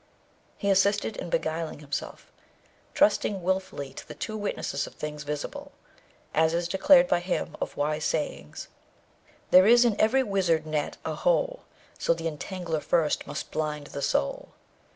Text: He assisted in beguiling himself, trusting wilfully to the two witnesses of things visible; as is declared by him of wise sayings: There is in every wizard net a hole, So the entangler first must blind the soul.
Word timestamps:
He 0.57 0.71
assisted 0.71 1.15
in 1.17 1.29
beguiling 1.29 1.77
himself, 1.77 2.31
trusting 2.95 3.43
wilfully 3.43 3.93
to 3.93 4.07
the 4.07 4.15
two 4.15 4.35
witnesses 4.35 4.87
of 4.87 4.95
things 4.95 5.21
visible; 5.21 5.73
as 6.33 6.55
is 6.55 6.67
declared 6.67 7.07
by 7.07 7.19
him 7.19 7.55
of 7.61 7.77
wise 7.77 8.03
sayings: 8.05 8.67
There 9.51 9.67
is 9.67 9.85
in 9.85 9.95
every 10.01 10.23
wizard 10.23 10.65
net 10.65 10.97
a 11.05 11.13
hole, 11.13 11.65
So 11.99 12.15
the 12.15 12.27
entangler 12.27 12.79
first 12.81 13.27
must 13.27 13.51
blind 13.51 13.87
the 13.93 14.01
soul. 14.01 14.53